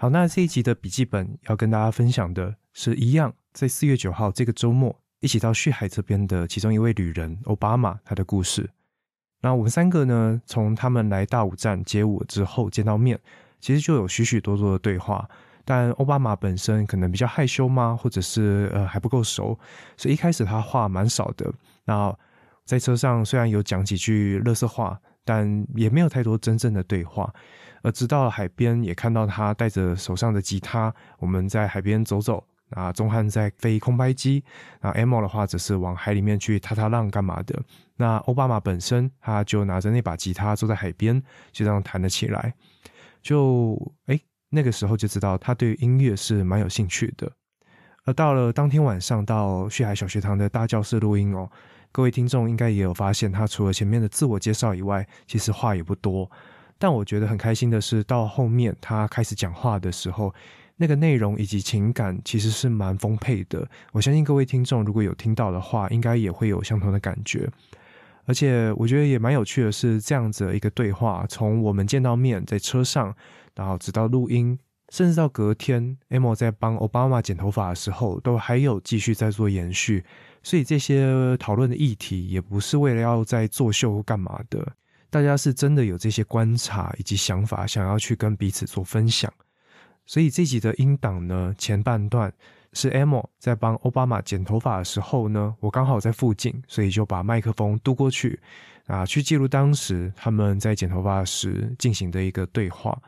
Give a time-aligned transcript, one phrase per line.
[0.00, 8.70] 好，那这一集的笔记本要跟大家分享的是一样，在四月九号这个周末一起到旭海这边的其中一位旅人奥巴马他的故事。
[9.40, 13.18] 那我们三个呢，从他们来大武站接我之后见到面，
[13.58, 15.28] 其实就有许许多多的对话。
[15.64, 19.58] 但奥巴马本身可能比较害羞吗，或者是呃还不够熟，
[19.96, 21.52] 所以一开始他话蛮少的。
[21.84, 22.16] 那
[22.64, 27.30] 在车上虽然有讲几句乐色话，但也没有太多真正的对话。
[27.82, 32.42] 而直到海边，也看到他带着手上的吉他，我们在海边走走。
[32.70, 34.44] 啊，钟汉在飞空拍机，
[34.82, 37.58] 那 M 的话则是往海里面去踏踏浪干嘛的？
[37.96, 41.18] 那奥巴马本身他就拿着那把吉他坐在海边，
[41.50, 42.52] 就这样弹了起来。
[43.22, 47.30] 就哎，那个时候就知道他对音乐是蛮有兴趣的。
[48.04, 51.50] 而到了当天晚上到旭海小学堂的大教室录音哦，
[51.98, 56.30] 各位听众应该也有发现，他除了前面的自我介绍以外，其实话也不多。
[56.78, 60.32] 但我觉得很开心的是，到后面他开始讲话的时候，
[60.76, 63.68] 那个内容以及情感其实是蛮丰沛的。
[63.90, 67.50] 我相信各位听众如果有听到的话，应该也会有相同的感觉。
[68.26, 73.12] 而且我觉得也蛮有趣的是，这样子的一个对话，从我们见到面在车上，
[73.56, 74.56] 然后直到录音，
[74.90, 80.04] 甚至到隔天，M 在帮奥巴马剪头发的时候，都还有继续在做延续。
[80.42, 84.66] 所以这些讨论的议题，也不是为了要在作秀干嘛的。
[85.10, 89.32] 大家是真的有这些观察以及想法，想要去跟彼此做分享。
[90.06, 92.32] 所以这集的音档呢，前半段
[92.72, 98.40] 是 Emo 在帮奥巴马剪头发的时候呢，我刚好在附近，所以就把麦克风渡过去
[98.86, 102.98] 啊，去记录当时他们在剪头发时进行的一个对话。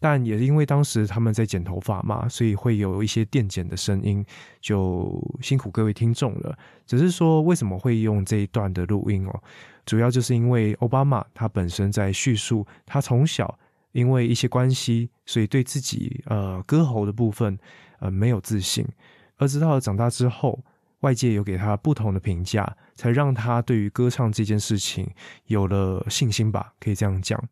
[0.00, 4.24] 但也因为当时他们在剪头发嘛，所以会有一些电剪的声音，
[4.60, 6.58] 就辛苦各位听众了。
[6.86, 9.42] 只是说为什么会用这一段的录音哦？
[9.84, 13.58] 主要就是因为奥巴马他本身在叙述，他从小
[13.92, 17.58] 因为一些关系，所以对自己呃歌喉的部分
[17.98, 18.86] 呃没有自信，
[19.36, 20.62] 而直到长大之后，
[21.00, 25.10] 外界有给他不同的评价，才让他对于歌唱这件事情
[25.46, 27.42] 有了信心吧，可以这样讲。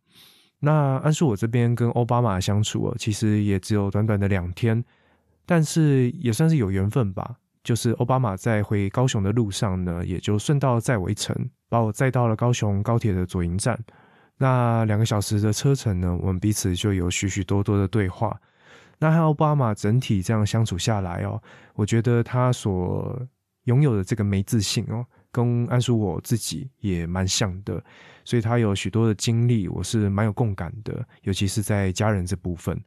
[0.61, 4.85] 那按说我这边跟奥巴马相处啊，其实也只有短短的两天，
[5.47, 7.37] 但是也算是有缘分吧。
[7.63, 11.35] 就是奥巴马在回高雄的路上呢，也就顺道载我一程，
[11.69, 13.79] 把我载到了高雄高铁的左营站。
[14.39, 18.41] 那两个小时的车程呢，我们彼此就有许许多多的对话。
[18.99, 21.41] 那和奥巴马整体这样相处下来哦，
[21.75, 23.21] 我觉得他所
[23.65, 25.05] 拥有的这个没自信哦。
[25.31, 27.83] 跟安叔我自己也蛮像的，
[28.25, 32.83] 所以他有许多的经历，我是蛮有共感的，尤其是在家人这部分，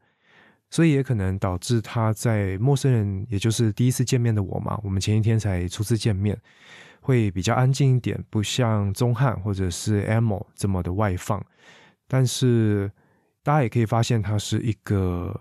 [0.70, 6.36] 所以也可能导致他在陌生人，也就是第一次见面的我嘛，我们前一天才初次见面，
[7.00, 11.46] 会比较安静一点，不像钟汉或者是 Amo 这么的外放，
[12.08, 12.92] 但是
[13.44, 15.40] 大家也可以发现他是一个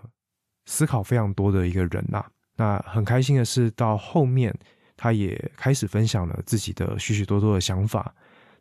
[0.67, 2.23] 思考非常多的一个人呐。
[2.57, 4.55] 那很开心的是到后面。
[5.01, 8.13] 他也开始分享了自己的许许多多的想法，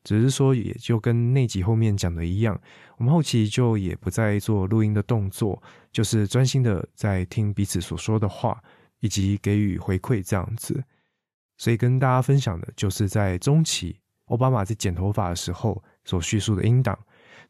[0.03, 2.59] 只是说也就跟那集后面讲的一样，
[2.97, 5.63] 我们后期就也不再做录音的动作，
[5.93, 8.59] 就是专心的在听彼此所说的话，
[9.01, 10.83] 以及给予回馈这样子。
[11.59, 16.99] 所以跟大家分享的就是在中期奥巴马在剪头发的时候所叙述的音档。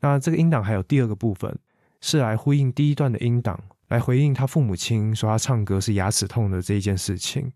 [0.01, 1.57] 那这个音档还有第二个部分，
[2.01, 7.53] 是来呼应第一段的音档，来回应他父母亲说他唱歌是牙齿痛的这一件事情。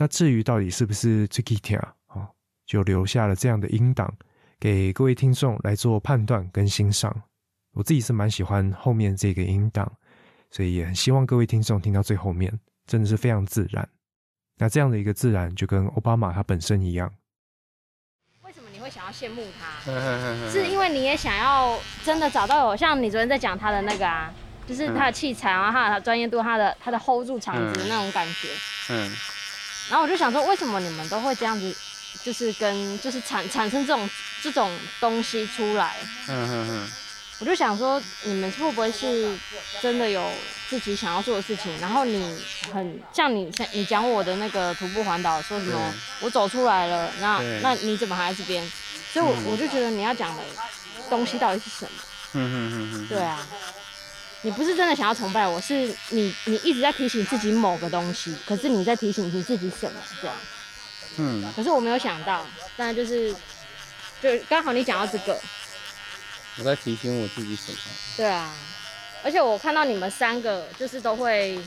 [0.00, 1.94] 那至于到底是不是 Tricky 啊，
[2.64, 4.10] 就留下了这样的音档
[4.58, 7.14] 给各位听众来做判断跟欣赏。
[7.74, 9.92] 我自己是蛮喜欢后面这个音档，
[10.50, 12.50] 所以也很希望各位听众听到最后面，
[12.86, 13.86] 真的是非常自然。
[14.56, 17.12] 那这样的一个自然，就跟奥巴马他本身一样。
[18.42, 19.82] 为什么你会想要羡慕他？
[20.50, 24.32] 是因为你也想要真的找到有像你昨天在讲他的那个啊，
[24.66, 28.48] 就是他的器材啊，他的专业度，他的他的 hold 住场子的那种感觉。
[28.88, 29.14] 嗯。
[29.90, 31.74] 然后我就想说，为什么你们都会这样子，
[32.22, 34.08] 就是跟就是产产生这种
[34.40, 35.96] 这种东西出来？
[36.28, 36.90] 嗯嗯嗯。
[37.40, 39.34] 我就想说，你们会不会是
[39.80, 40.30] 真的有
[40.68, 41.76] 自己想要做的事情？
[41.80, 42.36] 然后你
[42.72, 48.62] 很像你像你讲我的那个徒步环岛，说什么我走出来了，那那你怎么还在这边？
[49.12, 50.42] 所以，我我就觉得你要讲的
[51.08, 51.90] 东西到底是什么？
[52.34, 53.08] 嗯嗯嗯嗯。
[53.08, 53.44] 对啊。
[54.42, 60.36] 你不是真的想要崇拜我，是你你一直在提醒自己某个东西，可是你在提醒你自己什么这样？
[61.18, 61.52] 嗯。
[61.54, 62.46] 可是我没有想到，
[62.76, 63.34] 但就是，
[64.22, 65.38] 就刚好你讲到这个，
[66.58, 67.78] 我在提醒我自己什么？
[68.16, 68.54] 对啊，
[69.22, 71.60] 而且我看到你们三个就是都会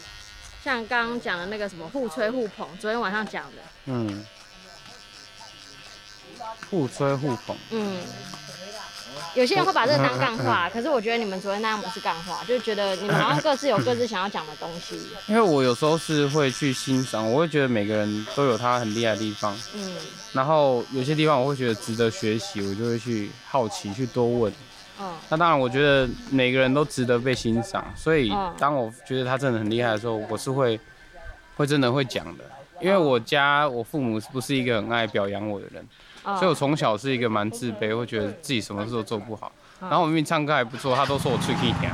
[0.63, 3.61] 像刚刚讲的那个什么互吹互捧，昨天晚上讲的。
[3.85, 4.25] 嗯。
[6.71, 7.55] 互吹互捧。
[7.69, 8.01] 嗯。
[9.35, 14.99] 有些人会把这个当干话，可是我觉得你们昨天那样不是干话，就是觉得你们好像各自有各自想要讲的东西。
[15.27, 19.95] 因为我有时候是会去欣赏，我会觉得每个人都有他很厉害的地方，嗯，
[20.33, 24.53] 然后有些地方我会觉得值得学习，我就会去好奇去多问。
[24.99, 30.79] 嗯，那当然，我觉得每个人都值得被欣赏，所以当我觉得他真的很厉害的时候，我是会
[31.55, 32.43] 会真的会讲的。
[32.81, 35.87] 因为我家我父母不是一个很爱表扬我的人，
[36.37, 39.49] 所以我从小是一个蛮自卑，会觉得自己什么事都做不好。
[39.79, 41.89] 然后我明明唱歌还不错，他都说我吹 K 甜，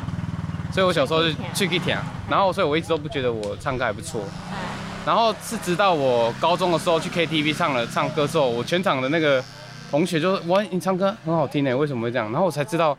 [0.74, 2.00] 所以我小时候就吹 K 甜。
[2.28, 4.24] 然后所以我一直都不觉得我唱歌还不错。
[5.06, 9.44] 然后是直到我高中的时候去 KTV 唱了唱歌之后，我全场的那个
[9.92, 12.98] 同学就说：“哇，你唱歌很好听诶，为什么会这样？”然后我才知道，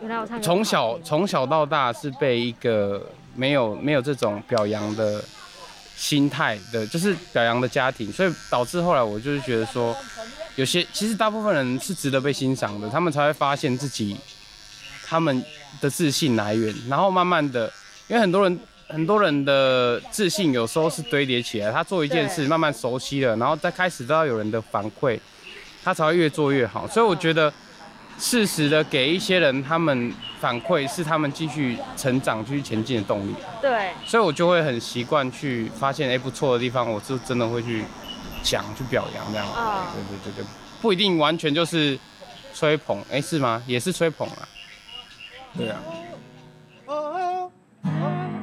[0.00, 5.22] 原来我唱从小从小到大是被一个没有没有这种表扬的。
[6.00, 9.94] 心态的，就是表扬的家庭，所以导致后来我就是觉得说，
[10.56, 14.16] 有些其实大部分人是值得被欣赏的，他们才会发现自己
[15.06, 15.44] 他们
[15.78, 17.70] 的自信来源，然后慢慢的，
[18.08, 18.58] 因为很多人
[18.88, 25.20] 很多人的自信有时候是堆叠起来，他做一件事慢慢熟悉了，然后再开始都要有人的反馈，
[25.84, 27.52] 他才会越做越好，所以我觉得。
[28.22, 33.34] 适时的给一些人他们反馈，是他们继续成长、继续前进的动力。
[33.60, 37.84] 对，所以我就会很习惯去发现哎不错的地方，我是真的会去
[38.42, 39.46] 讲、去表扬这样。
[39.52, 40.48] 啊，对对对对，
[40.80, 41.98] 不一定完全就是
[42.54, 43.62] 吹捧，哎是吗？
[43.66, 44.48] 也是吹捧啊。
[45.56, 45.78] 对啊。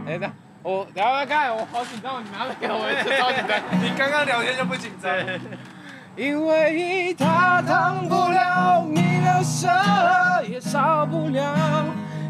[0.06, 0.32] 哎等，
[0.64, 3.60] 我聊聊看，我好紧张，你拿给我，我也超紧张。
[3.84, 5.12] 你刚刚聊天就不紧张。
[6.18, 9.70] 因为它烫不了你的舌，
[10.50, 11.86] 也烧不了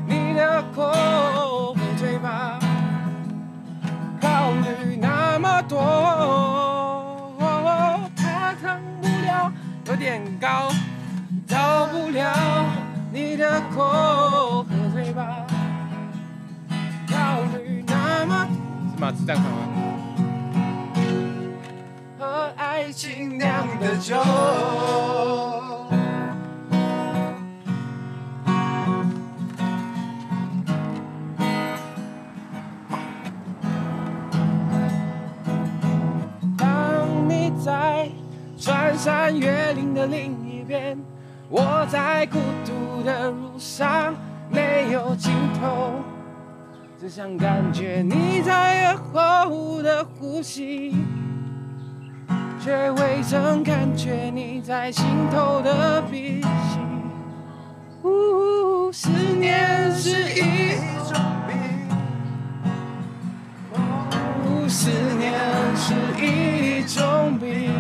[0.06, 2.60] 你的口和嘴巴。
[4.20, 5.80] 考虑那么多，
[8.14, 9.54] 它烫不了，
[9.86, 10.70] 有点高，
[11.48, 12.66] 到不了
[13.14, 15.48] 你的口和嘴巴。
[17.08, 18.48] 考虑那么，
[18.94, 19.87] 是马子这样唱吗？
[22.78, 24.16] 爱情酿的酒。
[36.56, 38.08] 当你在
[38.60, 41.00] 穿山越岭的另一边，
[41.50, 44.14] 我在孤独的路上
[44.52, 45.94] 没有尽头，
[47.00, 48.98] 只想感觉你在耳
[49.48, 50.96] 后的呼吸。
[52.68, 56.80] 却未曾感觉你在心头的鼻息。
[58.92, 59.10] 思
[59.40, 60.76] 念是一
[61.08, 61.18] 种
[61.48, 61.56] 病，
[64.68, 65.40] 思念
[65.78, 67.72] 是一种病，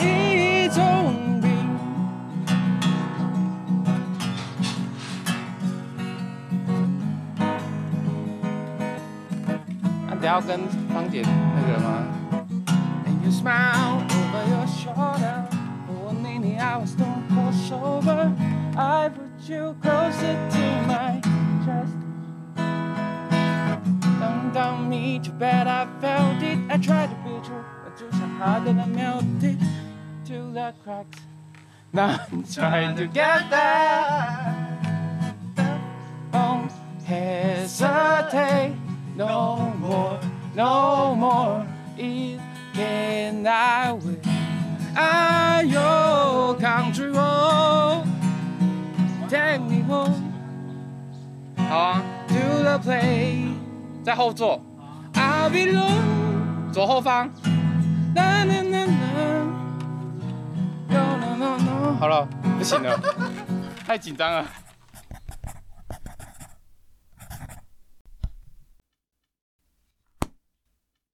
[0.00, 1.48] 一种病。
[10.06, 10.60] 啊，等下跟
[10.92, 11.95] 芳姐那个吗
[13.26, 15.48] ？you smile over your shoulder.
[15.86, 18.32] For a minute I was stone sober.
[18.76, 21.20] I put you closer to my
[21.64, 21.96] chest.
[24.20, 26.58] Don't tell me too bad I felt it.
[26.70, 29.58] I tried to be true, but you so hard that I melted
[30.26, 31.18] to the cracks.
[31.92, 35.34] Now I'm trying to get there.
[36.32, 36.72] Don't
[37.04, 38.76] hesitate
[39.16, 40.20] no more,
[40.54, 41.05] no
[43.95, 44.17] can I will
[44.95, 48.03] I your country road
[49.29, 50.31] take me home
[51.69, 53.53] 好啊 to the place
[54.03, 54.61] 在后座
[55.13, 57.29] I'll be alone 左后方
[58.13, 59.15] na na na na
[60.89, 62.99] no no no no 好了不行了
[63.85, 64.45] 太紧张了